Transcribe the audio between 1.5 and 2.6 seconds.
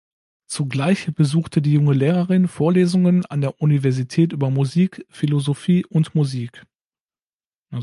die junge Lehrerin